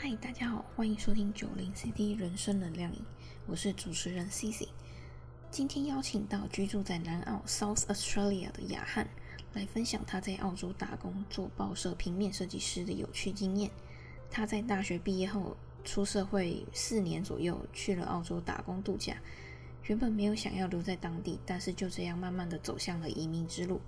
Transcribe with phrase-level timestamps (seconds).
[0.00, 3.00] 嗨，大家好，欢迎收听九零 CD 人生能量饮，
[3.48, 4.68] 我是主持人 C C。
[5.50, 9.08] 今天邀请到居住在南澳 South Australia 的雅翰，
[9.54, 13.72] 来分享他在澳洲打工做报社平面设计师的有趣经验。
[14.30, 19.16] 他在大学毕业后出社会四年左右，去了澳洲打工度假。
[19.86, 23.80] 原本没有想要留在当地，但是就这样慢慢的走向了移民之路。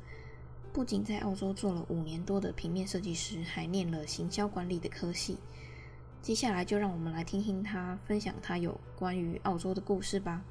[0.72, 5.38] 不仅在澳洲做了五年多的平面设计师，还念了行销管理的科系。
[6.22, 10.42] 接下来就让我们来听听他分享他有关于澳洲的故事吧。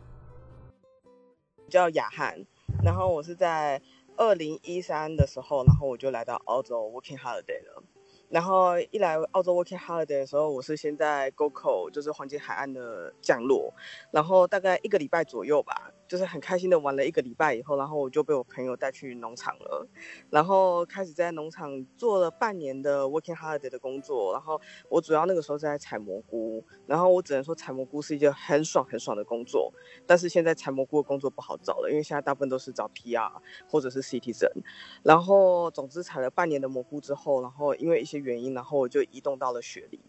[1.69, 2.43] 叫雅翰，
[2.83, 3.79] 然后我是在
[4.17, 7.83] 二零一三的时候，然后我就来到澳洲 working holiday 了。
[8.29, 13.71] 然后一来澳洲 working holiday 的时候，我是先在 GoCo，就是黄金海岸的降落，
[14.11, 19.87] 然后大概一个礼拜左右吧，就是很开心的玩了一个礼拜以后，然后我就被我朋友带去农场了，
[20.31, 29.71] 然后开始在农场做了半年的 working holiday 的工作，然后我主要那个时候是在采蘑菇，然后我只能说采蘑菇是一件很爽很爽的工作，
[30.07, 33.31] 但是现在采蘑菇的工作不好找了，因为现在大部分都是找 PR
[33.69, 34.49] 或者是 Citizen，
[35.03, 40.01] 然后总之采了半年的蘑菇之后，然后因为一些原因，然后我就移动到了雪梨，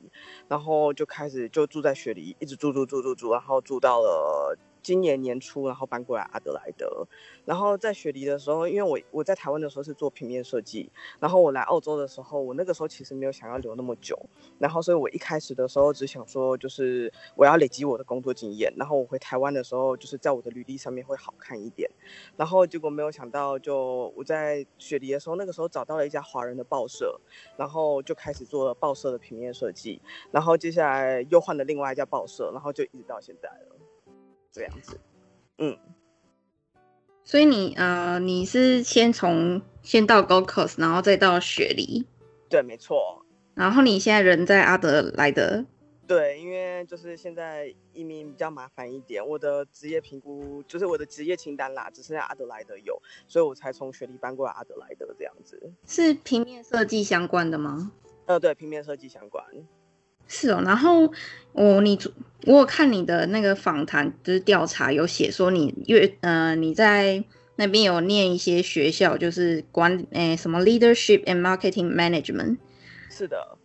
[0.49, 4.57] 然后就开始就住在雪梨，一直住住住住住，然后住到了。
[4.83, 7.07] 今年年初，然后搬过来阿德莱德，
[7.45, 14.19] 然后在雪梨的时候，因为我我在台湾的时候是做平面设计，然后我来澳洲的时候，我那个时候其实没有想要留那么久，
[14.59, 21.91] 然后所以我一开始的时候只想说，就是我要累积我的工作经验，然后我回台湾的时候，就是在我的履历上面会好看一点，
[22.37, 27.21] 然后结果没有想到，就我在雪梨的时候，那个时候找到了一家华人的报社，
[27.57, 30.01] 然后就开始做了报社的平面设计，
[30.31, 33.80] 然后接下来又换了另外一家报社，然后就一直到现在了。
[34.53, 34.99] 这样子，
[35.59, 35.79] 嗯，
[37.25, 42.07] 所以你呃，你是先从先到 Gold Coast，然后再到雪梨，
[42.49, 43.25] 对，没错。
[43.55, 45.65] 然后你现在人在阿德莱德，
[46.07, 55.73] 对，因为就是现在移民比较麻烦一点，我的职业评估就是我的职业清单啦，只剩下阿德莱德有，所以我才从雪梨搬过来阿德莱德这样子。
[55.87, 57.93] 是平面设计相关的吗？
[58.27, 59.45] 呃，对，平面设计相关。
[60.33, 61.13] 是哦，然后
[61.53, 61.99] 我你
[62.47, 67.23] 我有看你的那个访谈，就是调查有写说你越呃你在
[67.57, 72.59] 那边有念一些学校，就是管诶什么 leadership and marketing management。
[73.11, 73.59] 是的。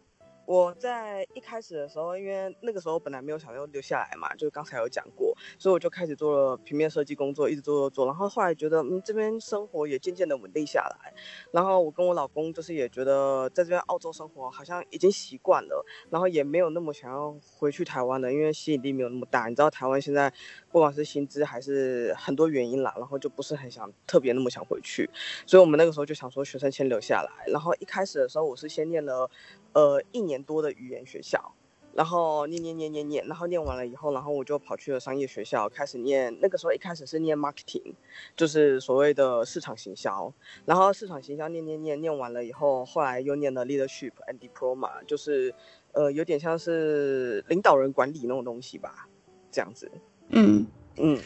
[0.46, 8.06] 我在一开始的时候，因为那个时候本来没有想要留下来嘛，就刚才有讲过，所以我就开始做了平面设计工作，一直做做做。
[8.06, 11.14] 然后后来觉得，嗯，这边生活也渐渐的稳定下来。
[11.52, 19.48] 然后我跟我老公就是也觉得，在这边澳洲生活好像已经习惯了，然后也没有那么想要回去台湾了，因为吸引力没有那么大。
[19.48, 20.32] 你知道台湾现在
[20.72, 25.10] 不管是薪资还是很多原因啦，然后就不是很想特别那么想回去。
[25.48, 27.52] 所以我们那个时候就想说，学生先留下来。
[27.52, 29.28] 然后一开始的时候，我是先念了。
[29.76, 31.52] 呃，一年多的语言学校，
[31.94, 36.34] 然后念念念念念，然后念完了以后，然后我就跑去了商业学校，开始念。
[36.42, 37.94] 那个时候一开始是念 marketing，
[38.38, 40.34] 就是所谓的市场行销。
[40.64, 45.54] 然后市场行销念念念念完了以后，后来又念了 leadership and diploma，就是
[45.92, 49.10] 呃有点像是领导人管理那种东西吧，
[49.52, 49.92] 这样子。
[50.30, 50.66] 嗯
[50.96, 51.20] 嗯。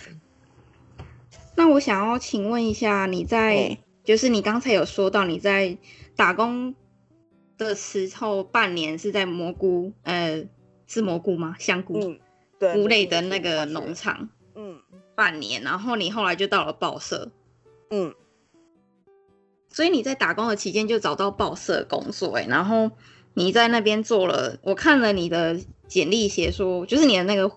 [1.55, 5.77] 那我想要请问一下，你在就是你刚才有说到你在
[6.15, 6.73] 打工。
[7.59, 10.43] 的时候半年是在蘑菇，呃，
[10.87, 11.55] 是蘑菇吗？
[11.59, 12.19] 香菇，嗯，
[12.57, 14.81] 对，菇类的那个农场，嗯，
[15.13, 17.29] 半年，然后你后来就到了报社，
[17.91, 18.15] 嗯，
[19.69, 22.89] 所以你在打工的期间就找到报社工作，哎，然后
[23.33, 27.51] 你在那边做了，我看了你的简历写说，就是你的那个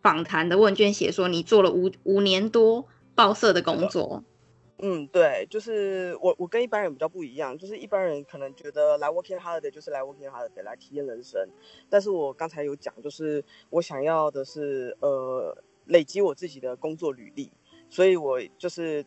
[0.00, 4.24] 访谈的问卷写说你做了五五年多报社的工作。
[4.80, 11.48] 嗯，对，就是我，我跟一般人比较不一样，就是一般人可能觉得来 working holiday 就是来 working holiday 来体验人生，
[11.90, 17.50] 但是我刚才有讲，就是我想要的是呃累积我自己的工作履历，
[17.90, 19.04] 所以我就是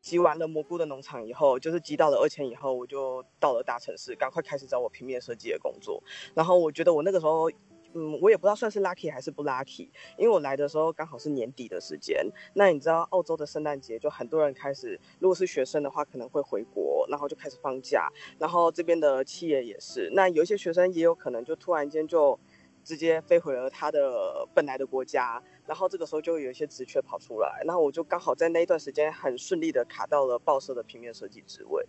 [0.00, 6.02] 集完了蘑菇的农场以后，就是集到了二千以后，我就到了大城市，赶快开始找我平面设计的工作，
[6.34, 7.50] 然后我觉得我那个时候。
[7.94, 12.26] 嗯，我也不知道算是 lucky 还是不 lucky，因为我来的时候刚好是年底的时间。
[12.54, 18.08] 那你知道澳洲的圣诞节就很多人开始，如果是学生的话可能会回国，然后就开始放假。
[18.38, 22.38] 然后这边的企业也是，那有一些学生也有可能就突然间就
[22.82, 25.42] 直接飞回了他的本来的国家。
[25.66, 31.86] 然后这个时候就有一些职缺跑出来，然后我就刚好在那一段时间很顺利的卡到了报社的平面设计职位。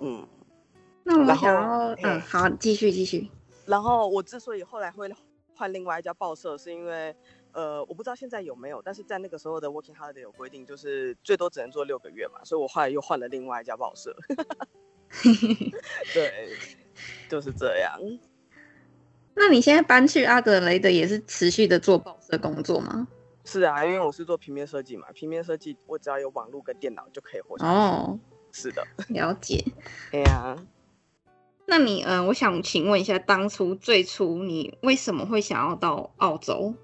[0.00, 0.26] 嗯，
[1.02, 3.28] 那我想要，嗯，好，继续继续。
[3.70, 5.08] 然后我之所以后来会
[5.54, 7.14] 换另外一家报社，是因为，
[7.52, 14.12] 呃，我不知道现在有没有，但是在那个时候的 working holiday 有规定，就是最多只能做六个月嘛，所以我后来又换了另外一家报社。
[16.12, 16.56] 对，
[17.28, 17.96] 就是这样。
[19.34, 23.06] 那你现在搬去阿德雷德也是持续的做报社工作吗？
[23.44, 27.70] 是啊，因为我是做平面设计嘛，平面设计我只要有网络跟电脑就可以活下去。
[27.70, 28.18] 哦，
[28.50, 29.64] 是的，了解。
[30.10, 30.56] 对呀，
[31.70, 36.74] 那你嗯，我想请问一下，当初最初你为什么会想要到澳洲？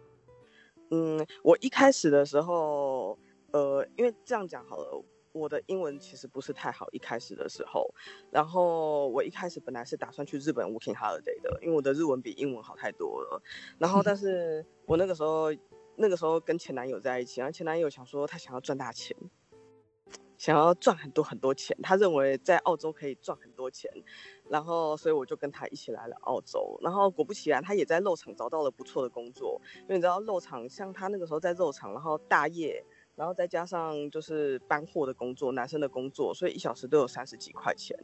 [0.92, 3.18] 嗯，我一开始的时候，
[3.50, 5.04] 呃，因为这样讲好了。
[5.32, 7.92] 我的英文其实不是太好，一开始的时候，
[8.30, 13.42] 然后我一开始本来是打算去日本 working holiday 的，因为我的日文比英文好太多了。
[13.78, 15.52] 然后，但是我那个时候，
[15.96, 19.16] 那个时候跟前男友在一起，然后前男友想说他想要赚大钱，
[20.38, 23.90] 想要赚很多很多钱，他认为在澳洲可以赚很多钱，
[24.48, 26.78] 然后所以我就跟他一起来了澳洲。
[26.82, 32.84] 然后果不其然，他也在肉场找到了不错的工作，因为你知道肉场像他那个时候在肉场，然后大业。
[33.16, 37.98] 然后再加上就是搬货的工作，男生的工作，所以一小时都有三十几块钱。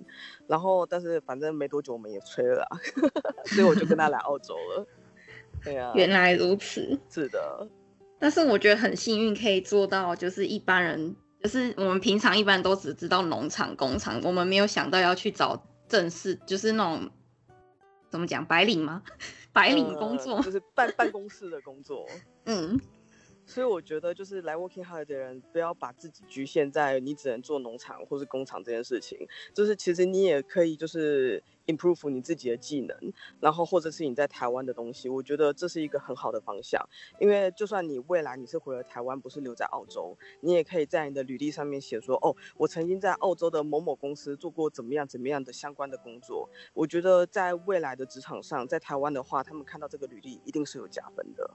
[0.46, 2.66] 然后，但是反正没多久我们也催了，
[3.44, 4.86] 所以我就跟他来澳洲了。
[5.62, 6.98] 对啊，原来如此。
[7.10, 7.68] 是的。
[8.18, 17.10] 但是我觉得很幸运可以做到，就是一般人，就是我们平常一般都只知道农场、工厂，我们没有想到要去找正式，就是那种
[18.08, 19.02] 怎么讲白领吗？
[19.52, 22.06] 白领工作，就是办办公室的工作。
[22.46, 22.80] 嗯。
[23.52, 29.28] 所以我觉得，就是来 working hard 的人，不要把自己局限在你只能做农场或是工厂这件事情。
[29.52, 32.96] 就是其实你也可以，就是 improve 你自己的技能，
[33.40, 35.06] 然后或者是你在台湾的东西。
[35.06, 36.82] 我觉得这是一个很好的方向。
[37.20, 46.48] 因为就算你未来你是回了台湾，不是留在澳洲，你也可以在你的履历上面写说，哦，我曾经在澳洲的某某公司做过怎么样怎么样的相关的工作。
[46.72, 51.50] 我觉得在未来的职场上，在台湾的话，他们看到这个履历一定是有加分的。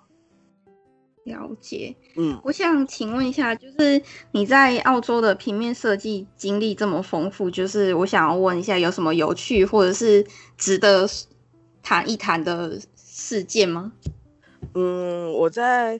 [1.28, 4.02] 了解，嗯，我想请问一下，就是
[4.32, 10.26] 你在澳洲的平面设计经历这么丰富，就是我想要问一下，有什么有趣或者是
[10.58, 11.08] 值得
[11.84, 13.92] 谈一谈的事件吗？
[14.74, 16.00] 嗯，我在，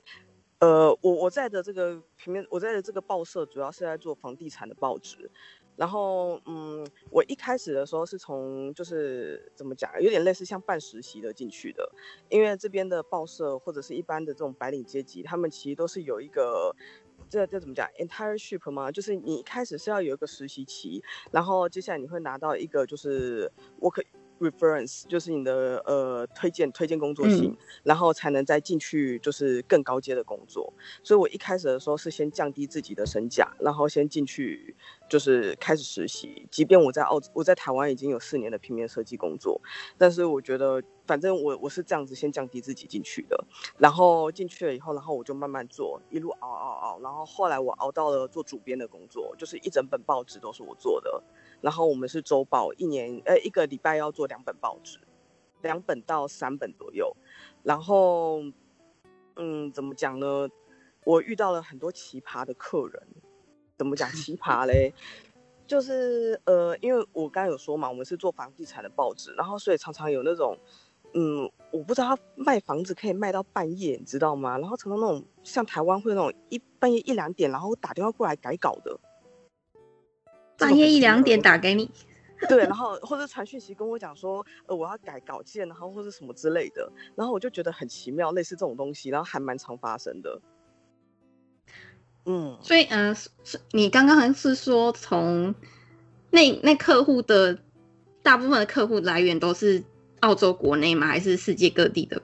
[0.58, 5.30] 呃，我我在的这个平面，我在的这个报社主要是在做房地产的报纸。
[5.78, 11.88] 然后，嗯，我一开始的时候是从就是怎么讲，有点类似像半实习的进去的，
[12.28, 16.74] 因为这边的报社或者是一般的这种白领阶级，他们其实都是有一个，
[17.30, 18.90] 这这怎么讲，internship 嘛？
[18.90, 23.48] 就是你一开始是要有一个实习期，然后接下来你会拿到一个就是
[23.78, 24.06] 我可以。
[24.40, 30.72] Reference 就是你的呃推荐推荐工作信，然后才能再进去就是更高阶的工作。
[31.02, 34.76] 所以我一开始的时候是先降低自己的身价，然后先进去
[35.08, 36.46] 就是开始实习。
[36.50, 39.60] 即便我在澳我在台湾已经有四年的平面设计工作，
[39.96, 43.44] 但是我觉得反正我我是这样子先降低自己进去的，
[43.78, 51.22] 然后进去了以后，然后我就慢慢做，一路熬熬熬，然后后来我熬到了做主编的工作，就是一整本报纸都是我做的。
[51.60, 54.98] 然后我们是周报，一年呃一个礼拜要做两本报纸，
[55.62, 57.16] 两本到三本左右。
[57.62, 58.42] 然后，
[59.36, 60.48] 嗯，怎么讲呢？
[61.04, 63.02] 我遇到了很多奇葩的客人。
[63.76, 64.92] 怎么讲奇葩嘞？
[65.66, 70.58] 就是呃，因为我刚刚有说嘛，我们是做房地产的报纸，然后所以常常有那种，
[71.14, 74.58] 嗯，我不知道他卖房子可以卖到半夜，你知道吗？
[74.58, 78.98] 然后常常那种像台湾会那种一半夜一两点，然后打电话过来改稿的。
[80.58, 81.90] 半夜一两点打给你，
[82.48, 90.40] 对，然后或者传讯息跟我讲说，呃，我要改稿件，然后或者什么之类的，然后我就觉得很奇妙，类似这种东西，然后还蛮常发生的。
[92.26, 95.54] 嗯，所以嗯，是你刚刚是说从
[96.30, 97.58] 那那客户的
[98.22, 99.82] 大部分的客户来源都是
[100.20, 101.06] 澳洲国内吗？
[101.06, 102.20] 还是世界各地的？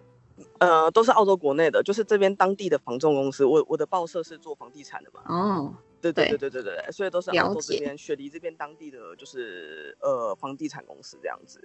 [0.59, 3.45] 呃，都是澳洲国内的，就是这边当地的房仲公司。
[3.45, 5.23] 我我的报社是做房地产的嘛。
[5.27, 5.75] 哦。
[6.13, 11.63] 对对对对对对，所以都是澳洲这边雪梨这边当地的就是呃房地产公司这样子，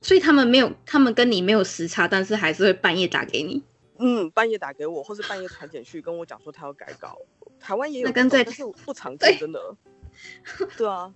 [0.00, 3.62] 所以他们没有，他们跟你没有时差，但是还是会半夜打给你。
[3.98, 7.16] 嗯，半夜打给我，或是半夜传简讯跟我讲说他要改稿。
[7.60, 9.76] 台湾也有跟在，但是不常见，真的。
[10.76, 11.14] 对啊，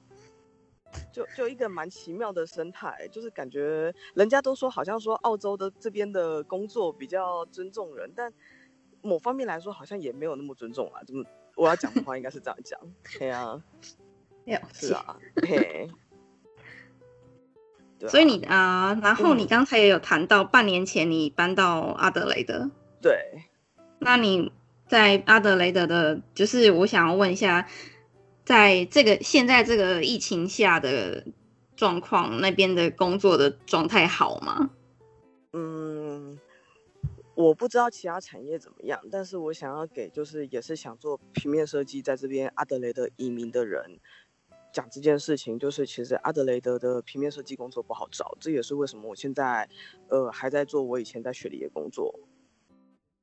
[1.12, 8.32] 就就一个蛮奇妙的生态，就是感觉人家都说好像说澳洲的这边的工作比较尊重人，但
[9.02, 11.24] 某方面来说好像也没有那么尊重啊，怎么？
[11.56, 12.78] 我要讲的话应该是这样讲，
[13.18, 13.60] 对啊，
[14.72, 15.90] 是啊，嘿，
[18.08, 22.70] 所以你啊，然后你刚才也有谈到半年前你搬到阿德雷德，
[23.02, 23.42] 对，
[23.98, 24.52] 那你
[24.86, 27.66] 在阿德雷德的，就是我想要问一下，
[28.44, 31.26] 在这个现在这个疫情下的
[31.74, 34.70] 状况，那边的工作的状态好吗？
[35.52, 36.07] 嗯。
[37.38, 44.00] 我不知道其他产业怎么样，但是我想要给就是也是想做平面设计在这边阿德雷德移民的人
[44.72, 49.68] 讲这件事情，就是其实阿德雷德的平面设计工作不好找，这也是为什么我现在
[50.08, 52.12] 呃还在做我以前在雪梨的工作。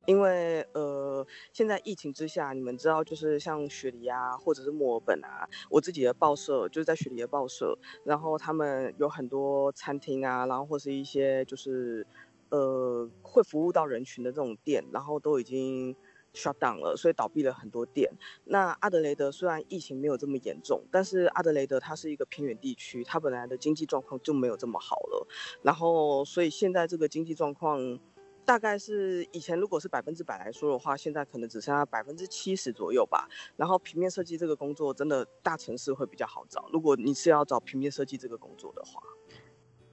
[0.06, 12.06] 因为呃，现在疫情之下，你们知道，就是像雪梨啊，或者是墨尔本啊，我自己的报社就是在雪梨的报社，然后他们有很多餐厅啊，然后或是一些就是
[12.50, 15.96] 呃会服务到人群的这种店，然后都已经
[16.34, 18.12] shut down 了，所以倒闭了很多店。
[18.46, 25.28] 那阿德雷德虽然疫情没有这么严重，但是阿德雷德它是一个偏远地区，它本来的经济状况就没有这么好了，
[25.62, 28.00] 然后所以现在这个经济状况。
[28.48, 33.28] 大概是以前如果是百分之百来说的话，现在可能只剩下百分之七十左右吧。
[33.58, 36.70] 然后平面设计这个工作真的大城市会比较好找。
[36.72, 39.02] 如果你是要找平面设计这个工作的话，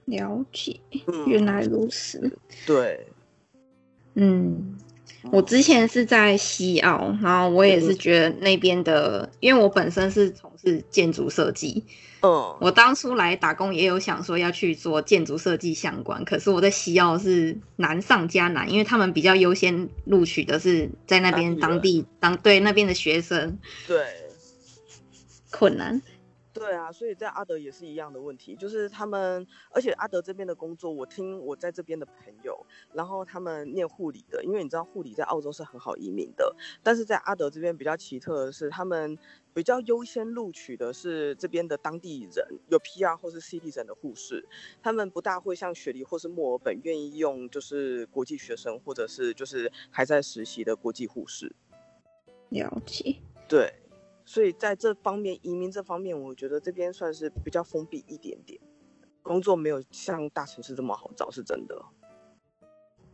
[0.05, 0.79] 了解，
[1.27, 2.37] 原来如此。
[2.65, 3.07] 对，
[4.15, 4.77] 嗯。
[5.31, 11.81] 我之前是在西澳，然后我也是觉得那边的，因为我本身是从事建筑设计，
[12.19, 23.57] 嗯，我当初来打工也有想说要去做建筑设计相关，可是我在西澳是难上加难，因为他们比较优先录取的是在那边当地当对那边的学生，
[23.87, 24.05] 对，
[25.51, 26.01] 困难。
[26.63, 39.17] 对啊，所以在阿德也是一样的问题，就是他们，而且阿德这边的工作，我听我在这边的朋友，然后他们念护理的，因为你知道护理在澳洲是很好移民的，但是在阿德这边比较奇特的是，他们
[39.53, 44.47] 比较优先录取的是这边的当地人，有 PR 或是 citizen 的护士，
[44.81, 51.53] 他们不大会像雪梨或是墨尔本愿意用就是国际学生或者是就是还在实习的国际护士。
[52.49, 53.17] 了解。
[53.49, 53.73] 对。
[54.25, 58.59] 所以在这方面，移民这方面，我觉得这边算是比较封闭一点点，
[59.21, 61.75] 工作没有像大城市这么好找，是真的。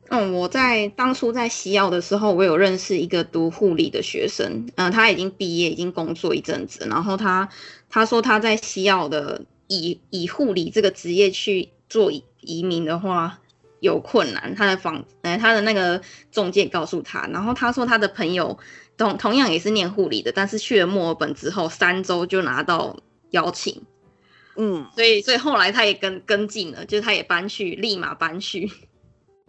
[0.10, 7.50] 嗯，我在当初在西澳的时候，我有认识一个读护理的学生，嗯，他已经毕业，已经工作一阵子，然后他
[7.90, 12.12] 他说他在西澳的以以护理这个职业去做
[12.42, 13.40] 移民的话
[13.80, 16.02] 有困难，他的房，呃，他的那个
[16.32, 18.60] 中介告诉他，然后他说他的朋友。
[19.00, 22.96] 同同样也是念护理的，但是去了墨尔本之后，三周就拿到
[23.32, 23.82] 邀请，
[24.58, 28.70] 嗯，所以所以后来他也跟跟进了，就是他也搬去，立马搬去。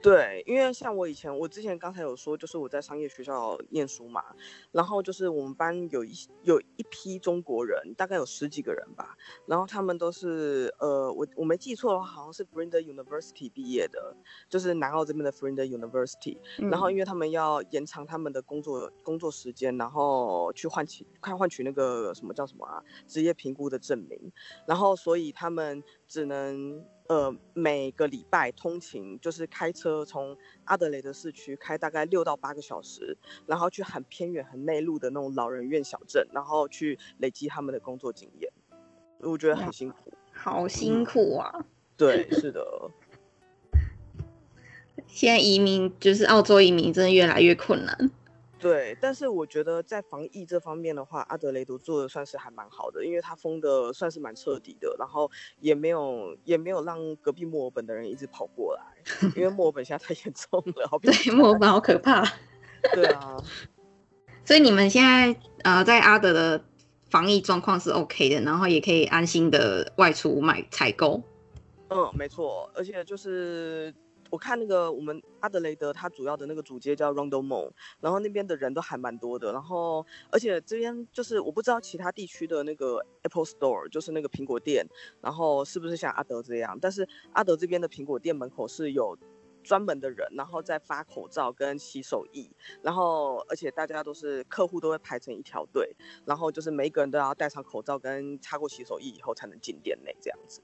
[0.02, 4.24] 对，因为像我以前，我之前刚才有说，就是我在商业学校念书嘛，
[4.72, 9.14] 然后就是我们班有一有一批中国人，大概有十几个人吧，
[9.46, 14.16] 然后他们都是呃，我我没记错的话，好像是 e University 毕业的，
[14.48, 15.30] 就是南澳这边的
[15.66, 16.38] e University，
[16.70, 24.32] 然后因为他们要延长他们的工作工作时间，然后去换取看换取那个什么叫什么啊职业评估的证明，
[24.66, 26.82] 然后所以他们只能。
[27.10, 38.52] 呃，每个礼拜通勤就是开车从阿德雷德市区开大概六到八个小时，然后去很偏远、很内陆的那种老人院小镇，然后去累积他们的工作经验。
[39.18, 41.66] 我觉得很辛苦，好辛苦啊！
[41.98, 42.64] 对，是的。
[45.08, 48.10] 现在移民就是澳洲移民，真的越来越困难。
[48.60, 58.82] 对，但是我觉得在防疫这方面的话，阿德雷德做的算是还蛮好的，因为他封的算是蛮彻底的，然后也没有也没有让隔壁墨尔本的人一直跑过来，
[59.34, 62.22] 因为墨尔本现在太严重了，好对，墨尔本好可怕。
[62.94, 63.36] 对啊，
[64.44, 66.62] 所以你们现在呃在阿德的
[67.08, 71.22] 防疫状况是 OK 的，然后也可以安心的外出买采购。
[71.88, 73.94] 嗯，没错，而且就是。
[74.30, 77.70] 我看那个我们阿德雷德，它主要的那个主街叫 Rondo Mall，
[78.00, 84.86] 然后那边的人都还蛮多的，然后而且这边就是我不知道其他地区的那个 Apple Store，就是那个苹果店，
[85.20, 86.78] 然后是不是像阿德这样？
[86.80, 89.18] 但是阿德这边的苹果店门口是有
[89.62, 92.50] 专门的人，然后在发口罩跟洗手液，
[92.82, 95.94] 然后而且大家都是客户都会排成一条队，
[96.24, 100.62] 然后就是每一个人都要戴上口罩跟擦过洗手液以后才能进店内这样子。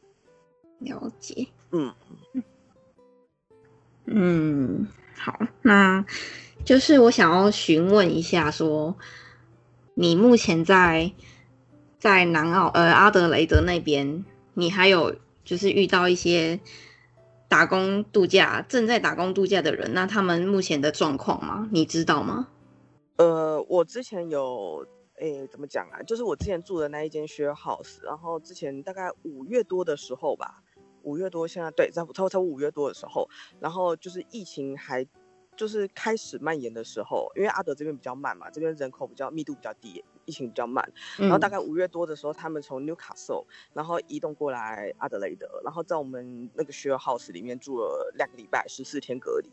[0.79, 1.93] 了解，嗯。
[4.07, 4.87] 嗯，
[5.17, 6.05] 好，那
[6.65, 8.97] 就是我想要询问一下，说
[9.95, 11.13] 你目前在
[11.99, 16.61] 在南澳呃阿德雷德那边，你还有就是遇到一些
[17.49, 21.69] 打工度假正在打工度假的人，那他们目前的状况吗？
[21.73, 22.49] 你知道吗？
[23.17, 24.87] 呃，我之前有，
[25.19, 26.03] 诶，怎么讲啊？
[26.03, 30.63] 就是我之前住的那一间 share house，然后之前大概五月多的时候吧。
[31.07, 33.29] 五月多，现在对，在差差五月多的时候，
[33.61, 35.07] 然后就是疫情还
[35.57, 40.93] 就是开始蔓延的时候，因为阿德这边比较慢嘛，这边人口比较密度比较低，疫情比较慢。
[41.17, 49.49] 然后大概五月多的时候，他们从 Newcastle 然后移动过来阿德雷德，然后在我们那个 share house 里面住了两个礼拜，十四天隔离。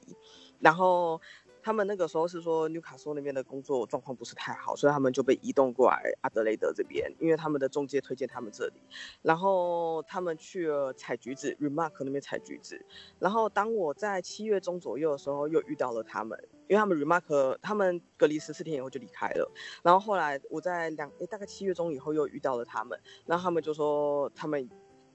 [0.60, 1.22] 然后
[1.64, 8.74] 他们那个时候是说纽卡索那边的工作状况不是太好，所以他们就被移动过来阿德雷德这边，因为他们的中介推荐他们这里。
[9.22, 12.86] 然后他们去了采橘子，Remark 那边采橘子。
[13.18, 19.50] 然后当我在七月中左右的时候，又遇到了他们，因为他们 Remark 他们隔离十四天以后就离开了。
[19.82, 24.70] 然后后来我在两诶大概七月中以后又遇到了他们，然后他们就说他们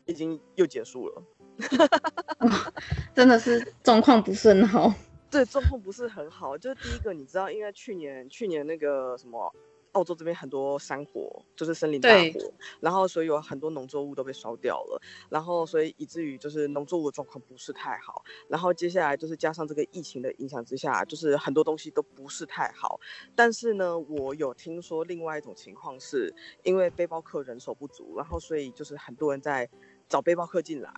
[0.06, 1.22] 已经又结束了。
[3.14, 4.94] 真的是状况不是很好。
[5.30, 6.56] 对，状况不是很好。
[6.56, 9.52] 就是第一个，你知道，因为去年去年那个什么，
[9.92, 18.22] 澳洲这边很多山火，就是森林大火，然后所以有很多农作物都被烧掉了，然后所以以至于就是农作物的状况不是太好。
[18.48, 22.98] 然后接下来就是加上这个疫情的影响之下，就是很多东西都不是太好。
[23.34, 26.32] 但是呢，我有听说另外一种情况，是
[26.62, 29.68] 因为背包客人手不足，然后所以就是很多人在
[30.08, 30.90] 找背包客进来，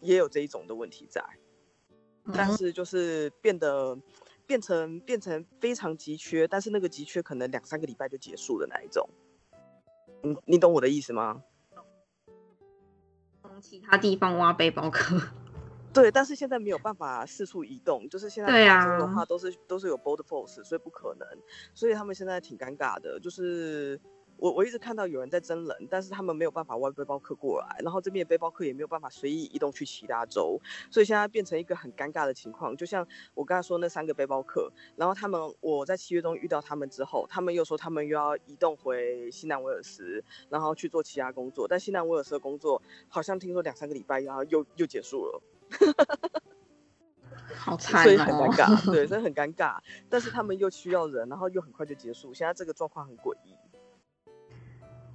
[0.00, 1.22] 也有这一种的问题在。
[2.32, 3.98] 但是就是变得
[4.46, 9.08] 变成变成非常急缺，但是那个急缺可能两三个礼拜就结束的那一种。
[10.22, 11.42] 你你懂我的意思吗？
[13.40, 15.20] 从其他地方挖背包客。
[15.92, 21.28] 对，但是现在没有办法四处移动，就是现在对啊的话都是都是有 board force，所以不可能，
[21.74, 24.00] 所以他们现在挺尴尬的，就是。
[24.42, 32.76] 我我一直看到有人在真人，但是他们没有办法外背包客过来，然后这边的背包客也没有办法随意移动去其他州，所以现在变成一个很尴尬的情况。
[32.76, 41.68] 就像我刚才说那三个背包客，然后他们我在七月中遇到他们之后，他们又说他们又要移动回西南威尔斯，然后去做其他工作。
[41.68, 45.40] 但西南威尔斯的工作好像听说两三个礼拜然后又又结束了，
[47.54, 49.78] 好惨，所以很尴尬，对， 所以很尴尬。
[50.10, 53.51] 但是他们又需要人，然后又很快就结束，现在这个状况很诡异。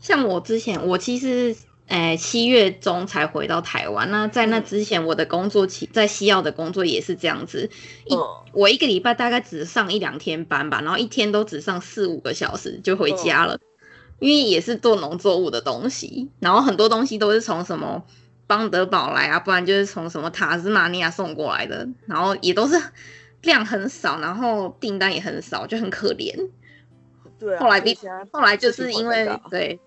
[0.08, 1.54] 像我之前，我其实
[1.88, 4.10] 诶七月中才回到台湾。
[4.10, 7.70] 那在那之前，我的工作期在西澳的工作也是这样子。
[8.06, 8.16] 一
[8.54, 13.60] 我一个礼拜大概只上一两天班吧，然后一天都只上四五个小时就回家了。
[14.20, 18.02] 因为也是做农作物的东西，然后很多东西都是从什么
[18.48, 22.82] 邦德堡来啊，不然就是从什么塔斯马尼亚送过来的，然后也都是
[23.42, 26.34] 量很少，然后订单也很少，就很可怜。
[27.40, 27.98] 对，后来比
[28.32, 29.80] 后来就是因为对，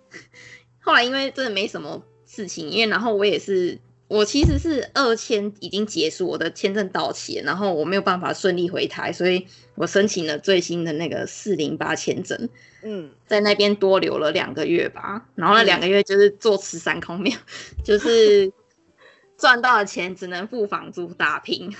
[0.80, 12.48] 后来因为真的没什么事情，因为然后我也是，我其实是二签已经结束，我的签证到期，然后我没有办法顺利回台，所以我申请了最新的那个四零八签证，
[12.82, 17.36] 嗯，在那边多留了两个月吧，然后那两个月就是坐吃山空面，
[17.84, 18.52] 就是
[19.36, 21.74] 赚到的钱只能付房租打拼。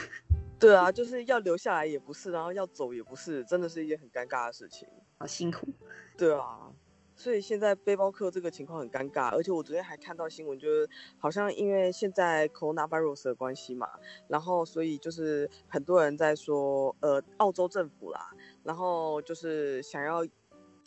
[0.59, 4.87] 对啊，就是要留下来也不是，然后要走也不是，真的是一件很尴尬的事情。
[5.21, 5.69] 好辛苦。
[6.17, 6.73] 对啊，
[7.15, 13.87] 所以现在背包客这个情况很尴尬，而且我昨天还看到新闻，就是好像因为现在 coronavirus 的关系嘛，
[14.27, 18.31] 然后所以就是很多人在说，呃，澳洲政府啦，
[18.65, 20.27] 然后就是想要。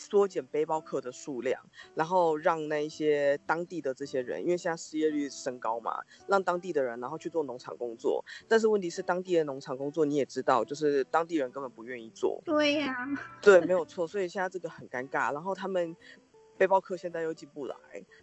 [0.03, 1.63] 缩减背包客的数量，
[1.95, 8.23] 然后让那一些当地的这些人，因为现在失业率升高嘛，让当地的人然后去做农场工作。
[8.49, 12.41] 但是问题是，当地的农场工作你也知道，就是当地人根本不愿意做。
[12.43, 12.93] 对呀，
[13.41, 14.05] 对，没有错。
[14.05, 15.31] 所以现在这个很尴尬。
[15.33, 15.95] 然后他们
[16.57, 17.75] 背包客现在又进不来，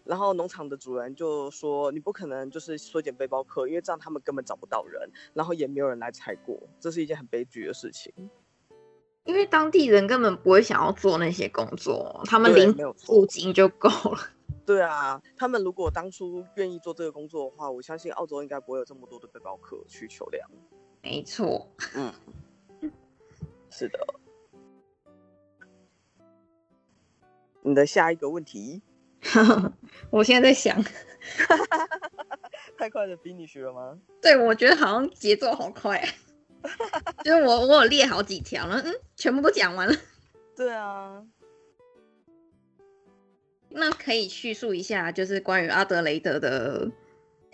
[0.05, 8.13] 然后农场的主人就说：“你不可能就是缩减背包客，因为这样他们根本找不到人，然后也没有人来采果，这是一件很悲剧的事情。”
[9.25, 14.19] 因为当地人根本不会想要做那些工作，他们领付金就够了。
[14.67, 20.49] 对啊，他们如果当初愿意做这个工作的话，我相信澳洲应该不会有这么多的背包客需求量。
[21.03, 22.13] 没错，嗯，
[23.71, 23.99] 是的。
[27.63, 28.81] 你的下一个问题，
[30.11, 30.83] 我现在在想，
[32.79, 33.99] 太快的 finish 了吗？
[34.23, 36.03] 对，我觉得好像节奏好快。
[37.25, 39.95] 就是我，我有列好几条了，嗯，全部都讲完了。
[40.57, 41.25] 对啊，
[43.71, 46.91] 那可以叙述一下，就是关于阿德雷德的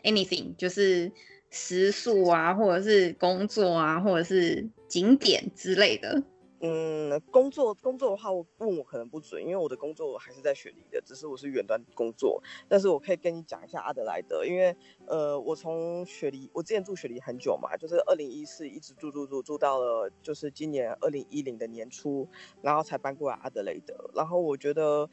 [0.02, 1.12] anything，就是
[1.50, 6.22] 食宿啊，或者是工作啊，或者是景点之类的。
[6.60, 12.42] 嗯，工作工作的话，我问我可能不准，因为我的工作还是在雪梨的，只是我是远端工作。
[12.66, 14.74] 但是我可以跟你讲一下阿德莱德，因为
[15.06, 22.26] 呃，我从雪梨，我之前住雪梨很久嘛，就是二零一四一直住住住住到了就是今年二零一零的年初，
[22.62, 24.10] 然后才搬过来阿德雷德。
[24.14, 25.10] 然后我觉得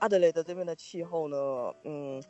[0.00, 2.22] 阿德雷德这边的气候呢，嗯，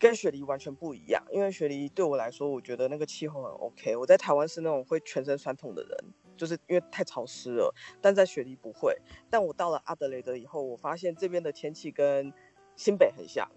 [0.00, 3.96] 跟雪梨完全不一样，因为雪梨对我来说，我觉得那个气候很 OK。
[3.96, 5.96] 我在台湾是那种会全身酸痛的人。
[6.36, 8.96] 就是因为太潮湿了，但在雪梨不会。
[9.30, 12.32] 但我到了阿德雷德以后，我发现这边的天气跟
[12.76, 13.50] 新北很像。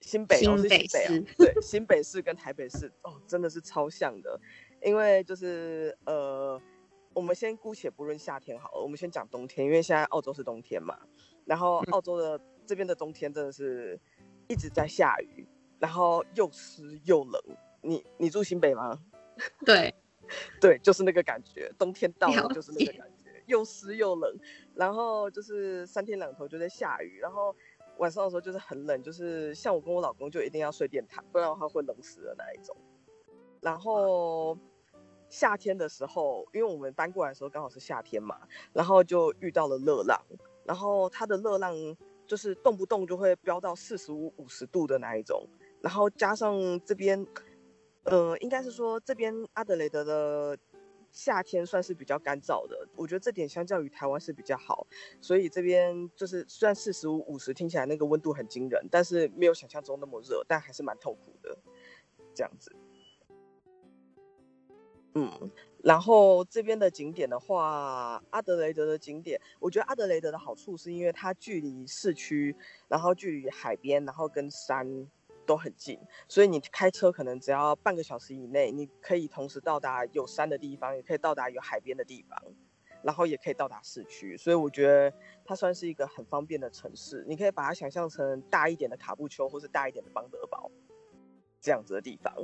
[0.00, 4.40] 新北，新北啊，对，新北市跟台北市哦，真的是超像的。
[4.82, 6.60] 因为就是呃，
[7.14, 10.98] 我们先姑且不论夏天好了，我们先讲冬天，因为现在澳洲是冬天嘛。
[11.44, 13.96] 然后澳洲的这边的冬天真的是
[14.48, 15.46] 一直在下雨，
[15.78, 17.40] 然后又湿又冷。
[17.80, 19.00] 你你住新北吗？
[19.64, 19.94] 对，
[20.60, 24.36] 对，就是那个感觉，冬天到了就是那个感觉，又湿又冷，
[24.74, 27.54] 然后就是三天两头就在下雨，然后
[27.98, 32.76] 晚上的时候就是很冷，就是像我跟我老公就一定要睡电毯，不然的话会冷死的那一种。
[33.60, 34.58] 然后。
[35.28, 38.36] 夏天的时候，因为我们搬过来的时候刚好是夏天嘛，
[38.74, 40.20] 然后就遇到了热浪，
[40.66, 41.74] 然后它的热浪
[42.26, 45.48] 就是动不动就会飙到四十五、五十度的那一种，
[45.80, 47.26] 然后加上这边，
[48.04, 50.58] 呃，应该是说这边阿德雷德的
[51.12, 54.86] 夏天算是比较干燥的，我觉得这点相较于台湾是比较好，
[55.20, 61.56] 所以这边就是虽然四十五、五十听起来那个温度很惊人，但是没有想象中那么热，但还是蛮痛苦的，
[62.34, 62.74] 这样子。
[65.14, 65.50] 嗯，
[65.84, 72.56] 然后这边的景点的话，阿德雷德的景点，我觉得阿德雷德的好处是因为它距离市区，
[72.88, 75.06] 然后距离海边，然后跟山
[75.52, 82.42] 都很近，所以你开车可能只要半个小时以内，你可以同时到达有山的地方，也可以到达有海边的地方，
[83.02, 85.12] 然后也可以到达市区，所以我觉得
[85.44, 87.22] 它算是一个很方便的城市。
[87.28, 90.70] 你可以把它想象成大一点的卡布丘，或是大一点的邦德堡
[91.60, 92.34] 这样子的地方，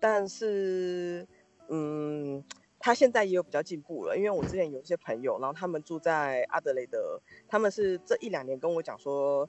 [0.00, 1.26] 但是。
[1.68, 2.44] 嗯，
[2.78, 9.48] 他现在也有比较进步了，因为我之前有一些朋友，然后他们住在阿德雷德，他们是这一两年跟我讲说，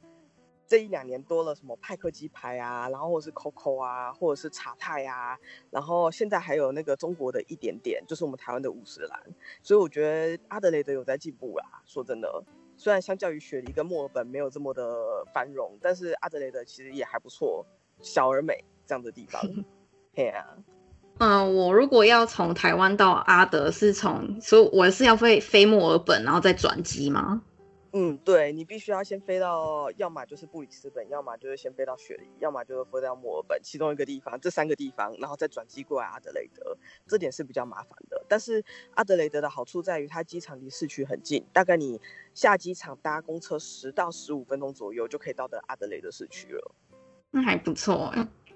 [0.74, 5.38] 这一两年多了什么派克鸡排啊，然后或者是 Coco 啊，或者是茶太啊，
[5.70, 9.22] 然后现在还有那个中国的一点点，就是我们台湾的五十兰，
[9.62, 11.84] 所以我觉得阿德雷德有在进步啦。
[11.86, 12.44] 说真的，
[12.76, 17.64] 虽然相较于雪梨跟墨尔本没有这么的繁荣，但是阿德雷德其实也还不错，
[18.02, 19.40] 小而美这样的地方，
[20.16, 20.58] 嘿啊。
[21.20, 27.44] 嗯，我如果要从台湾到阿德，是从，所以我是要飞飞墨尔本，然后再转机吗？
[27.96, 36.76] 嗯，对，你必须要先飞到，要么就是布里斯本，要么就是先飞到雪梨，要么就是飞到墨尔本，其中一个地方，这三个地方，然后再转机过来阿德雷德，
[37.08, 38.26] 这点是比较麻烦的。
[38.28, 42.02] 但是阿德雷德的好处在于，它机场离市区很近，大概你
[42.34, 46.76] 下机场搭公车十到十五分钟左右就可以到达阿德雷德市区了。
[47.30, 48.12] 那还不错。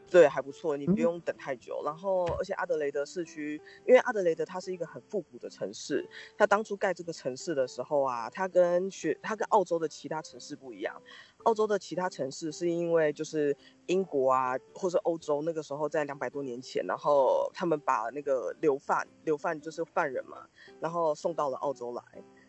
[0.10, 1.82] 对，还不错，你不用等太久。
[1.84, 11.02] 然后，而且阿德雷德市区，因为阿德雷德它是一个很复古的城市，它当初盖这个城市的时候啊，它跟学它跟澳洲的其他城市不一样。
[11.44, 13.56] 澳洲的其他城市是因为就是
[13.88, 20.48] 英国啊，或是欧洲那个时候在两百多年前，然后他们把那个流犯，流犯就是犯人嘛，
[20.80, 22.04] 然后送到了澳洲来。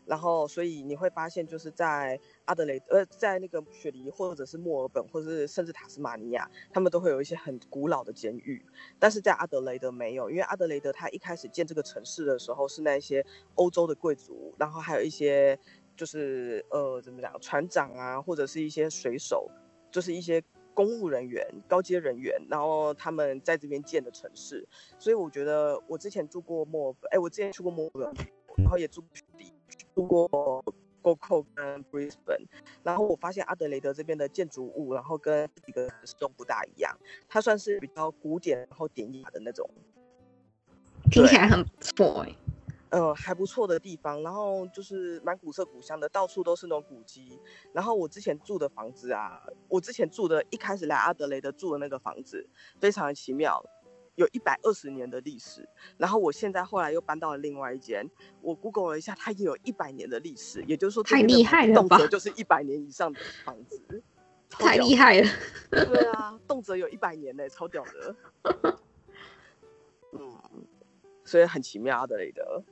[0.09, 8.65] 然后，所以你会发现，就是在阿德雷，呃，在那个雪梨，或者是墨尔本，或者是甚至塔斯马尼亚，他们都会有一些很古老的监狱。
[8.99, 13.23] 但是在阿德雷德没有，因为阿德雷德它一开始建这个城市的时候，是那些
[13.57, 15.59] 欧洲的贵族，然后还有一些
[15.95, 19.47] 就是呃，怎么讲，船长啊，或者是一些水手，
[19.91, 20.43] 就是一些
[20.73, 24.67] 公务人员、高阶人员，然后他们在这边建的城市。
[24.99, 29.05] 所以我觉得，我之前住过墨尔本，哎，我之前去过墨尔本，然后也住
[29.99, 30.65] 住过
[31.03, 32.47] Coast 跟 Brisbane，
[32.85, 36.97] 然后我发现阿德雷德这边的建筑物，然后跟几个城市都不大一样，
[37.29, 39.69] 它算是比较古典然后典雅的那种，
[41.11, 42.37] 听起来很不错哎，
[42.91, 47.41] 嗯，还不错的地方，然后就是蛮古色古香的，到处都是那种古迹。
[47.73, 53.65] 然后我之前住的房子啊，我之前住的一开始来阿德雷德住的那个房子，非常的奇妙。
[54.19, 58.05] 有一百二十年的历史，然后我现在后来又搬到了另外一间，
[58.43, 64.03] 我 Google 了一下，它也有一百年的历史，也就是说太厉害了动辄就是一百年以上的房子，
[64.51, 65.31] 太厉害了。
[65.71, 68.17] 对啊，动辄有一百年呢，超屌的。
[70.13, 70.37] 嗯，
[71.25, 72.65] 所以很奇妙的雷德。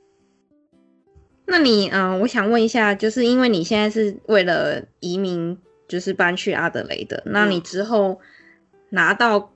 [1.45, 5.57] 那你嗯，我想问一下，就是因为你现在是为了移民，
[5.87, 8.21] 就是搬去阿德雷德，那你之后
[8.89, 9.53] 拿到？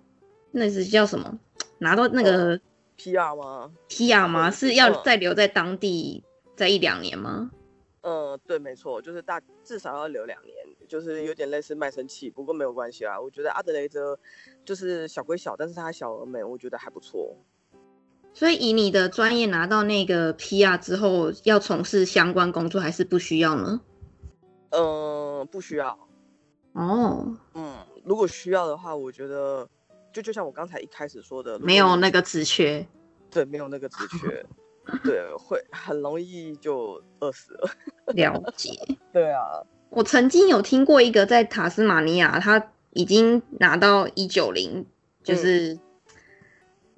[0.53, 1.39] 那是叫什么？
[1.81, 2.59] 拿到那个
[2.97, 4.51] PR 吗？PR 吗？
[4.51, 6.23] 是要再留在当地
[6.55, 7.51] 再一两年吗？
[8.03, 10.55] 嗯，对，没错，就是大至少要留两年，
[10.89, 13.19] 就是有点类似卖身契，不过没有关系啊。
[13.21, 14.19] 我觉得阿德雷德
[14.65, 17.37] 就是小归小，但是它小而美，我觉得还不错。
[18.33, 23.81] 所以以你的专业拿到那个 PR 之后，要从事相关工作还是不需要呢？
[24.71, 25.99] 嗯，不需要。
[26.73, 29.67] 哦，嗯，如果需要的话，我觉得。
[30.13, 32.87] 就就像我刚才一开始说的，没有那个直缺，
[33.31, 34.45] 对，没有那个直缺，
[35.05, 37.71] 对，会很容易就饿死了。
[38.15, 38.71] 了解，
[39.13, 39.43] 对啊，
[39.91, 44.85] 我曾经有听过一个在塔斯马尼亚，他已经拿到一九零，
[45.23, 45.79] 就是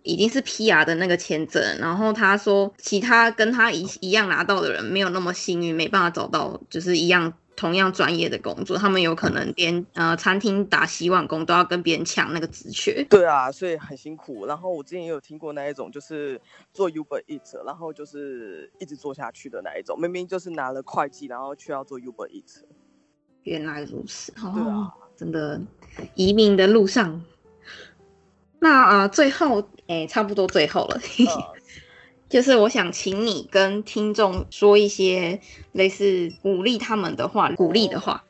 [0.02, 13.04] 已经是 PR 的那个签证，然后他说其他跟他一一样拿到的人没有那么幸运，没办法找到就是一样同样专业的工作，他们有可能连呃餐厅打洗碗工都要跟别人抢那个职缺。
[13.08, 14.46] 对啊，所以很辛苦。
[14.46, 16.40] 然后我之前也有听过那一种，就是
[16.72, 22.62] 做 Uber Eats，然后就是一直做下去的那一种，明明就是拿了会计，然后却要做 Uber Eats。
[23.44, 25.60] 原来如此，对啊，真的
[26.16, 27.22] 移民的路上。
[28.58, 31.00] 那呃，最后诶，差不多最后了，
[32.32, 35.38] 就是我想请你跟听众说一些
[35.72, 38.24] 类似鼓励他们的话，鼓励的话。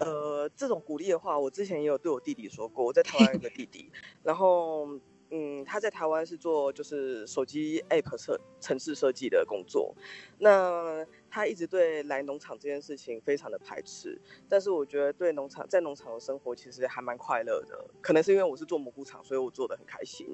[0.00, 3.88] 呃，这种鼓励的话，我之前也有对我弟弟说过，我在台湾有个弟弟，
[4.24, 4.88] 然后。
[5.30, 9.94] 嗯，他在台湾是做就是手机 App 设城市设计的工作，
[10.38, 20.26] 那他一直对来农场这件事情非常的排斥，但是我觉得对农场在农场的生活其实还蛮快乐的，可能是因为我是做蘑菇场，所以我做的很开心，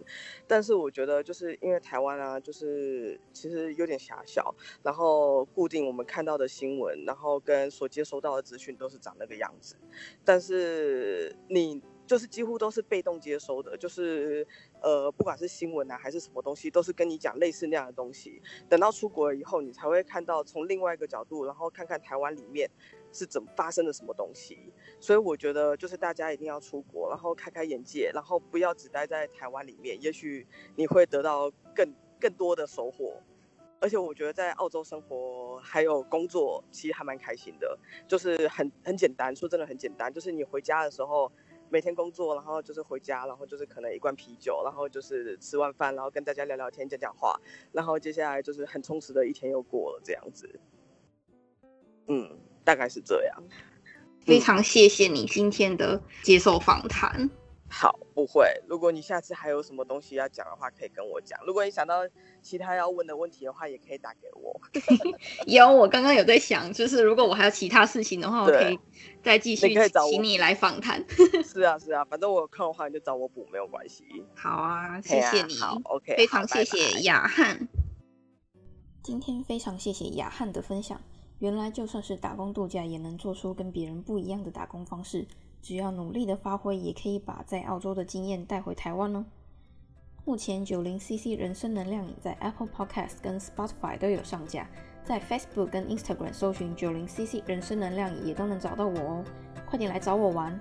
[0.46, 4.54] 但是我觉得就是因为台湾啊，就是其实有点狭小，
[4.84, 9.76] 然后固定我们看到的新闻，然后跟所接收到的资讯都是长那个样子，
[10.24, 11.82] 但是你。
[12.06, 14.46] 就是几乎都是被动接收的，就是
[14.82, 18.42] 呃，不管是新闻啊还是什么东西，都是跟你讲类似那样的东西。
[18.68, 22.70] 等到出国了以后，你才会看到从另外一个角度，然后看看台湾里面
[23.10, 24.58] 是怎么发生了什么东西。
[25.00, 31.90] 所以我觉得，就是大家一定要出国，然后开开眼界，然后不要只待在台湾里面，也许你会得到更
[32.20, 33.14] 更多的收获。
[33.80, 41.32] 而且我觉得在澳洲生活还有工作，其实还蛮开心的，就是很很简单，说真的很简单，就是你回家的时候。
[41.74, 47.36] 每天工作，然后就是回家，然后就是可能一罐啤酒，然后就是吃完饭，然后跟大家聊聊天、讲讲话，
[47.72, 50.60] 然后接下来就是很充实的一天又过了这样子。
[52.06, 53.42] 嗯，大概是这样。
[54.24, 57.28] 非常谢谢你今天的接受访谈。
[57.68, 58.48] 好，不会。
[58.68, 61.38] 如果你下次还有什么东西要讲的话，可以跟我讲。
[61.44, 61.96] 如果你想到
[62.40, 64.60] 其他要问的问题的话，也可以打给我。
[65.46, 68.78] 有，我刚刚有在想，就是如果我还有其他事情的话，我可以
[69.22, 69.74] 再继续
[70.10, 71.04] 请你来访谈。
[71.44, 74.04] 是啊，是啊，反正我有空的话，你就找我补，没有关系。
[74.34, 75.58] 好啊，谢谢你。
[75.58, 77.68] 好，OK，非常谢谢雅翰。
[79.02, 81.00] 今天非常谢谢雅汉的分享。
[81.40, 85.26] 原来就算是打工度假，也能做出跟别人不一样的打工方式。
[85.64, 89.24] 只要努力的发挥，也可以把在澳洲的经验带回台湾哦。
[90.26, 94.68] 目前九零 CC 人生能量饮在 Apple Podcast 跟 Spotify 都有上架，
[95.02, 99.24] 在 Facebook 跟 Instagram 搜寻九零 CC 人生能量饮也都能找到我哦。
[99.66, 100.60] 快点来找我玩！